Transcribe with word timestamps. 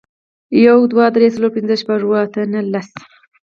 یو, 0.65 0.77
دوه, 0.91 1.05
درې, 1.15 1.27
څلور, 1.35 1.51
پنځه, 1.57 1.75
شپږ, 1.81 1.99
اووه, 2.03 2.17
اته, 2.25 2.41
نهه, 2.51 2.63
لس 2.73 2.89